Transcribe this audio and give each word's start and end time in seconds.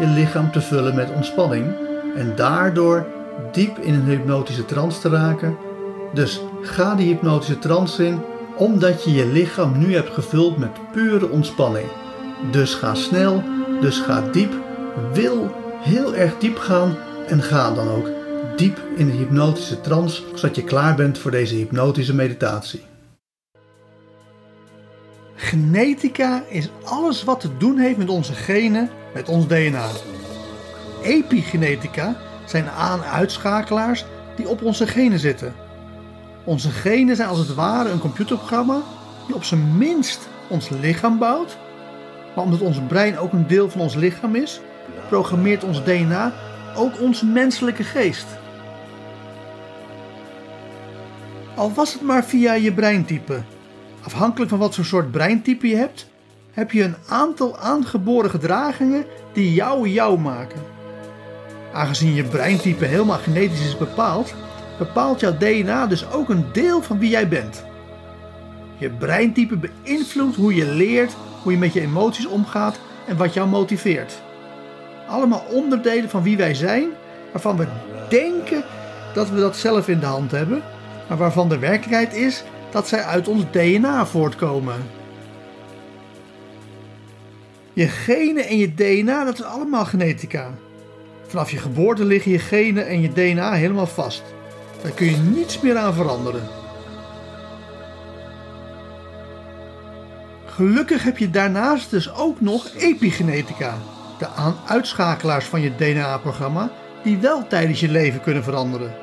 je 0.00 0.06
lichaam 0.06 0.52
te 0.52 0.60
vullen 0.60 0.94
met 0.94 1.12
ontspanning. 1.14 1.66
En 2.16 2.32
daardoor 2.36 3.06
diep 3.52 3.78
in 3.78 3.94
een 3.94 4.04
hypnotische 4.04 4.64
trance 4.64 5.00
te 5.00 5.08
raken. 5.08 5.56
Dus 6.14 6.40
ga 6.62 6.94
die 6.94 7.06
hypnotische 7.06 7.58
trance 7.58 8.06
in, 8.06 8.20
omdat 8.56 9.04
je 9.04 9.12
je 9.12 9.26
lichaam 9.26 9.78
nu 9.78 9.94
hebt 9.94 10.12
gevuld 10.12 10.58
met 10.58 10.92
pure 10.92 11.28
ontspanning. 11.28 11.86
Dus 12.50 12.74
ga 12.74 12.94
snel, 12.94 13.42
dus 13.80 13.98
ga 13.98 14.22
diep. 14.32 14.52
Wil 15.12 15.54
heel 15.80 16.14
erg 16.14 16.38
diep 16.38 16.58
gaan 16.58 16.96
en 17.26 17.42
ga 17.42 17.74
dan 17.74 17.88
ook 17.88 18.08
diep 18.56 18.80
in 18.96 19.06
de 19.06 19.12
hypnotische 19.12 19.80
trance, 19.80 20.22
zodat 20.34 20.56
je 20.56 20.64
klaar 20.64 20.94
bent 20.94 21.18
voor 21.18 21.30
deze 21.30 21.54
hypnotische 21.54 22.14
meditatie. 22.14 22.82
Genetica 25.34 26.42
is 26.48 26.70
alles 26.84 27.24
wat 27.24 27.40
te 27.40 27.56
doen 27.56 27.78
heeft 27.78 27.96
met 27.96 28.08
onze 28.08 28.32
genen, 28.32 28.90
met 29.14 29.28
ons 29.28 29.46
DNA. 29.46 29.86
Epigenetica 31.02 32.16
zijn 32.44 32.68
aan- 32.68 33.02
en 33.02 33.10
uitschakelaars 33.10 34.04
die 34.36 34.48
op 34.48 34.62
onze 34.62 34.86
genen 34.86 35.18
zitten. 35.18 35.54
Onze 36.44 36.70
genen 36.70 37.16
zijn 37.16 37.28
als 37.28 37.38
het 37.38 37.54
ware 37.54 37.88
een 37.88 37.98
computerprogramma 37.98 38.80
die 39.26 39.34
op 39.34 39.44
zijn 39.44 39.78
minst 39.78 40.28
ons 40.48 40.68
lichaam 40.68 41.18
bouwt, 41.18 41.56
maar 42.34 42.44
omdat 42.44 42.60
ons 42.60 42.80
brein 42.88 43.18
ook 43.18 43.32
een 43.32 43.46
deel 43.46 43.70
van 43.70 43.80
ons 43.80 43.94
lichaam 43.94 44.34
is, 44.34 44.60
programmeert 45.08 45.64
ons 45.64 45.84
DNA 45.84 46.32
ook 46.76 47.00
onze 47.00 47.26
menselijke 47.26 47.84
geest. 47.84 48.26
Al 51.54 51.72
was 51.72 51.92
het 51.92 52.02
maar 52.02 52.24
via 52.24 52.52
je 52.52 52.72
breintype. 52.72 53.42
Afhankelijk 54.02 54.50
van 54.50 54.58
wat 54.58 54.74
voor 54.74 54.84
soort 54.84 55.10
breintype 55.10 55.68
je 55.68 55.76
hebt, 55.76 56.06
heb 56.52 56.70
je 56.70 56.82
een 56.82 56.96
aantal 57.08 57.58
aangeboren 57.58 58.30
gedragingen 58.30 59.04
die 59.32 59.52
jou 59.52 59.88
jou 59.88 60.18
maken. 60.18 60.60
Aangezien 61.72 62.14
je 62.14 62.24
breintype 62.24 62.84
helemaal 62.84 63.18
genetisch 63.18 63.66
is 63.66 63.76
bepaald, 63.76 64.34
bepaalt 64.78 65.20
jouw 65.20 65.36
DNA 65.36 65.86
dus 65.86 66.10
ook 66.10 66.28
een 66.28 66.44
deel 66.52 66.82
van 66.82 66.98
wie 66.98 67.10
jij 67.10 67.28
bent. 67.28 67.64
Je 68.78 68.90
breintype 68.90 69.56
beïnvloedt 69.56 70.36
hoe 70.36 70.54
je 70.54 70.66
leert, 70.66 71.16
hoe 71.42 71.52
je 71.52 71.58
met 71.58 71.72
je 71.72 71.80
emoties 71.80 72.26
omgaat 72.26 72.78
en 73.06 73.16
wat 73.16 73.34
jou 73.34 73.48
motiveert. 73.48 74.22
Allemaal 75.08 75.44
onderdelen 75.50 76.10
van 76.10 76.22
wie 76.22 76.36
wij 76.36 76.54
zijn, 76.54 76.88
waarvan 77.32 77.56
we 77.56 77.66
denken 78.08 78.64
dat 79.14 79.30
we 79.30 79.40
dat 79.40 79.56
zelf 79.56 79.88
in 79.88 80.00
de 80.00 80.06
hand 80.06 80.30
hebben, 80.30 80.62
maar 81.08 81.18
waarvan 81.18 81.48
de 81.48 81.58
werkelijkheid 81.58 82.14
is 82.14 82.44
dat 82.70 82.88
zij 82.88 83.02
uit 83.02 83.28
ons 83.28 83.44
DNA 83.50 84.06
voortkomen. 84.06 84.99
Je 87.72 87.88
genen 87.88 88.46
en 88.46 88.58
je 88.58 88.74
DNA, 88.74 89.24
dat 89.24 89.34
is 89.34 89.42
allemaal 89.42 89.84
genetica. 89.84 90.50
Vanaf 91.26 91.50
je 91.50 91.58
geboorte 91.58 92.04
liggen 92.04 92.32
je 92.32 92.38
genen 92.38 92.86
en 92.86 93.00
je 93.00 93.12
DNA 93.12 93.52
helemaal 93.52 93.86
vast. 93.86 94.22
Daar 94.82 94.92
kun 94.92 95.06
je 95.06 95.16
niets 95.16 95.60
meer 95.60 95.76
aan 95.76 95.94
veranderen. 95.94 96.42
Gelukkig 100.46 101.02
heb 101.02 101.18
je 101.18 101.30
daarnaast 101.30 101.90
dus 101.90 102.14
ook 102.14 102.40
nog 102.40 102.68
epigenetica, 102.76 103.78
de 104.18 104.26
aan-uitschakelaars 104.26 105.44
van 105.44 105.60
je 105.60 105.76
DNA-programma, 105.76 106.70
die 107.04 107.18
wel 107.18 107.46
tijdens 107.46 107.80
je 107.80 107.88
leven 107.88 108.20
kunnen 108.20 108.44
veranderen. 108.44 108.94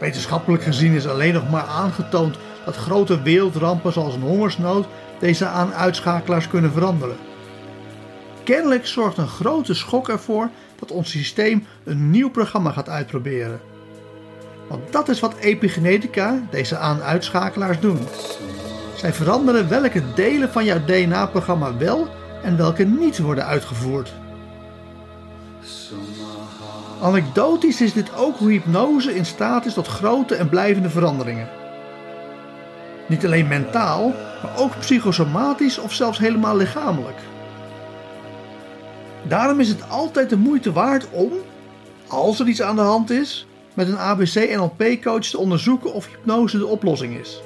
Wetenschappelijk 0.00 0.62
gezien 0.62 0.92
is 0.92 1.06
alleen 1.06 1.34
nog 1.34 1.50
maar 1.50 1.64
aangetoond 1.64 2.36
dat 2.64 2.76
grote 2.76 3.22
wereldrampen 3.22 3.92
zoals 3.92 4.14
een 4.14 4.20
hongersnood 4.20 4.86
deze 5.18 5.46
aan-uitschakelaars 5.46 6.48
kunnen 6.48 6.72
veranderen. 6.72 7.16
Kennelijk 8.44 8.86
zorgt 8.86 9.18
een 9.18 9.28
grote 9.28 9.74
schok 9.74 10.08
ervoor 10.08 10.50
dat 10.78 10.90
ons 10.90 11.10
systeem 11.10 11.66
een 11.84 12.10
nieuw 12.10 12.30
programma 12.30 12.70
gaat 12.70 12.88
uitproberen. 12.88 13.60
Want 14.68 14.92
dat 14.92 15.08
is 15.08 15.20
wat 15.20 15.36
epigenetica, 15.36 16.40
deze 16.50 16.76
aan-uitschakelaars, 16.76 17.80
doen. 17.80 17.98
Zij 18.96 19.12
veranderen 19.12 19.68
welke 19.68 20.02
delen 20.14 20.52
van 20.52 20.64
jouw 20.64 20.84
DNA-programma 20.84 21.76
wel 21.76 22.08
en 22.42 22.56
welke 22.56 22.84
niet 22.84 23.18
worden 23.18 23.46
uitgevoerd. 23.46 24.12
Anekdotisch 27.02 27.80
is 27.80 27.92
dit 27.92 28.16
ook 28.16 28.36
hoe 28.36 28.50
hypnose 28.50 29.14
in 29.14 29.26
staat 29.26 29.66
is 29.66 29.74
tot 29.74 29.86
grote 29.86 30.34
en 30.34 30.48
blijvende 30.48 30.90
veranderingen. 30.90 31.48
Niet 33.08 33.24
alleen 33.24 33.48
mentaal, 33.48 34.14
maar 34.42 34.56
ook 34.56 34.78
psychosomatisch 34.78 35.78
of 35.78 35.92
zelfs 35.92 36.18
helemaal 36.18 36.56
lichamelijk. 36.56 37.18
Daarom 39.28 39.60
is 39.60 39.68
het 39.68 39.90
altijd 39.90 40.30
de 40.30 40.36
moeite 40.36 40.72
waard 40.72 41.06
om, 41.10 41.32
als 42.08 42.40
er 42.40 42.46
iets 42.46 42.62
aan 42.62 42.76
de 42.76 42.82
hand 42.82 43.10
is, 43.10 43.46
met 43.74 43.88
een 43.88 43.98
ABC-NLP-coach 43.98 45.26
te 45.26 45.38
onderzoeken 45.38 45.92
of 45.92 46.06
hypnose 46.06 46.58
de 46.58 46.66
oplossing 46.66 47.18
is. 47.18 47.42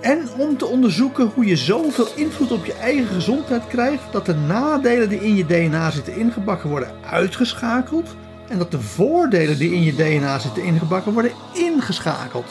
En 0.00 0.28
om 0.38 0.56
te 0.56 0.66
onderzoeken 0.66 1.30
hoe 1.34 1.46
je 1.46 1.56
zoveel 1.56 2.08
invloed 2.14 2.52
op 2.52 2.64
je 2.64 2.72
eigen 2.72 3.06
gezondheid 3.06 3.66
krijgt 3.66 4.12
dat 4.12 4.26
de 4.26 4.34
nadelen 4.34 5.08
die 5.08 5.24
in 5.24 5.34
je 5.34 5.46
DNA 5.46 5.90
zitten 5.90 6.16
ingebakken 6.16 6.70
worden 6.70 6.90
uitgeschakeld 7.10 8.16
en 8.48 8.58
dat 8.58 8.70
de 8.70 8.80
voordelen 8.80 9.58
die 9.58 9.72
in 9.72 9.82
je 9.82 9.94
DNA 9.94 10.38
zitten 10.38 10.62
ingebakken 10.62 11.12
worden 11.12 11.32
ingeschakeld. 11.52 12.50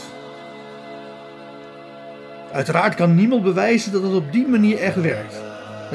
Uiteraard 2.51 2.95
kan 2.95 3.15
niemand 3.15 3.43
bewijzen 3.43 3.91
dat 3.91 4.03
het 4.03 4.13
op 4.13 4.31
die 4.31 4.47
manier 4.47 4.77
echt 4.77 5.01
werkt. 5.01 5.44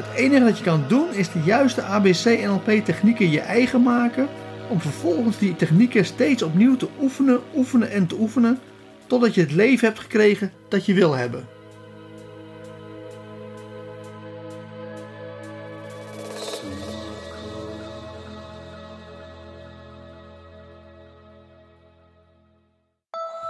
Het 0.00 0.14
enige 0.14 0.44
dat 0.44 0.58
je 0.58 0.64
kan 0.64 0.85
doen 0.88 1.12
is 1.12 1.32
de 1.32 1.41
juiste 1.44 1.82
ABC-NLP-technieken 1.82 3.31
je 3.31 3.41
eigen 3.41 3.82
maken 3.82 4.29
om 4.69 4.81
vervolgens 4.81 5.38
die 5.38 5.56
technieken 5.56 6.05
steeds 6.05 6.43
opnieuw 6.43 6.76
te 6.76 6.88
oefenen, 7.00 7.41
oefenen 7.55 7.91
en 7.91 8.06
te 8.06 8.17
oefenen 8.20 8.58
totdat 9.06 9.35
je 9.35 9.41
het 9.41 9.52
leven 9.52 9.87
hebt 9.87 10.00
gekregen 10.00 10.52
dat 10.69 10.87
je 10.87 10.94
wil 10.94 11.17
hebben. 11.17 11.44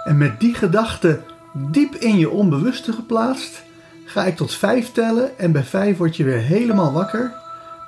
En 0.03 0.17
met 0.17 0.39
die 0.39 0.53
gedachte 0.53 1.21
diep 1.53 1.95
in 1.95 2.17
je 2.17 2.29
onbewuste 2.29 2.93
geplaatst, 2.93 3.63
ga 4.11 4.25
ik 4.25 4.35
tot 4.35 4.53
vijf 4.53 4.91
tellen 4.91 5.39
en 5.39 5.51
bij 5.51 5.63
vijf 5.63 5.97
word 5.97 6.15
je 6.15 6.23
weer 6.23 6.41
helemaal 6.41 6.91
wakker 6.91 7.33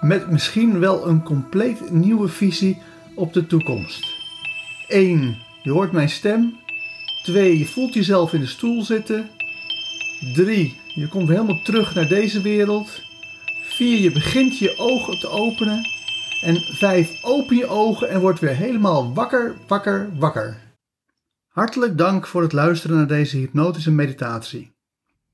met 0.02 0.30
misschien 0.30 0.80
wel 0.80 1.08
een 1.08 1.24
compleet 1.24 1.92
nieuwe 1.92 2.28
visie 2.28 2.82
op 3.16 3.34
de 3.34 3.48
toekomst. 3.48 4.06
1. 4.88 5.38
Je 5.62 5.72
hoort 5.72 5.92
mijn 5.92 6.10
stem. 6.10 6.56
2. 7.24 7.58
Je 7.58 7.66
voelt 7.66 7.94
jezelf 7.94 8.34
in 8.34 8.40
de 8.40 8.48
stoel 8.48 8.84
zitten. 8.84 9.30
3. 10.34 10.82
Je 10.96 11.08
komt 11.08 11.30
helemaal 11.30 11.62
terug 11.64 11.96
naar 11.96 12.08
deze 12.08 12.42
wereld. 12.42 13.02
4. 13.64 14.00
Je 14.00 14.12
begint 14.12 14.58
je 14.58 14.78
ogen 14.78 15.20
te 15.20 15.28
openen. 15.28 15.82
En 16.42 16.56
5. 16.56 17.24
Open 17.24 17.56
je 17.56 17.68
ogen 17.68 18.10
en 18.10 18.20
word 18.20 18.40
weer 18.40 18.56
helemaal 18.56 19.14
wakker, 19.14 19.56
wakker, 19.68 20.10
wakker. 20.18 20.58
Hartelijk 21.48 21.98
dank 21.98 22.28
voor 22.28 22.42
het 22.42 22.54
luisteren 22.54 22.98
naar 22.98 23.08
deze 23.08 23.38
hypnotische 23.38 23.92
meditatie. 23.92 24.73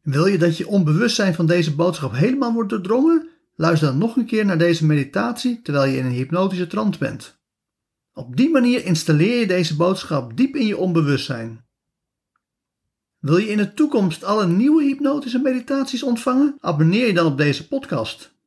Wil 0.09 0.25
je 0.25 0.37
dat 0.37 0.57
je 0.57 0.67
onbewustzijn 0.67 1.33
van 1.33 1.45
deze 1.45 1.75
boodschap 1.75 2.13
helemaal 2.13 2.53
wordt 2.53 2.69
doordrongen? 2.69 3.27
Luister 3.55 3.87
dan 3.87 3.97
nog 3.97 4.15
een 4.15 4.25
keer 4.25 4.45
naar 4.45 4.57
deze 4.57 4.85
meditatie 4.85 5.61
terwijl 5.61 5.91
je 5.91 5.97
in 5.97 6.05
een 6.05 6.11
hypnotische 6.11 6.67
trance 6.67 6.99
bent. 6.99 7.39
Op 8.13 8.35
die 8.35 8.49
manier 8.49 8.85
installeer 8.85 9.39
je 9.39 9.47
deze 9.47 9.75
boodschap 9.75 10.37
diep 10.37 10.55
in 10.55 10.65
je 10.65 10.77
onbewustzijn. 10.77 11.65
Wil 13.19 13.37
je 13.37 13.49
in 13.49 13.57
de 13.57 13.73
toekomst 13.73 14.23
alle 14.23 14.47
nieuwe 14.47 14.83
hypnotische 14.83 15.39
meditaties 15.39 16.03
ontvangen? 16.03 16.55
Abonneer 16.59 17.07
je 17.07 17.13
dan 17.13 17.25
op 17.25 17.37
deze 17.37 17.67
podcast. 17.67 18.37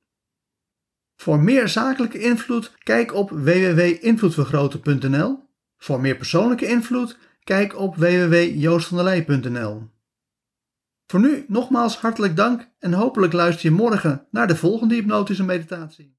Voor 1.17 1.41
meer 1.41 1.69
zakelijke 1.69 2.19
invloed, 2.19 2.73
kijk 2.83 3.15
op 3.15 3.31
www.invloedvergroten.nl. 3.31 5.39
Voor 5.79 6.01
meer 6.01 6.17
persoonlijke 6.17 6.67
invloed, 6.67 7.19
kijk 7.45 7.79
op 7.79 7.97
www.joostvandelij.nl. 7.97 9.92
Voor 11.13 11.21
nu 11.21 11.45
nogmaals 11.49 11.97
hartelijk 11.97 12.37
dank 12.37 12.69
en 12.79 12.93
hopelijk 12.93 13.33
luister 13.33 13.71
je 13.71 13.77
morgen 13.77 14.27
naar 14.31 14.47
de 14.47 14.57
volgende 14.57 14.95
hypnotische 14.95 15.45
meditatie. 15.45 16.17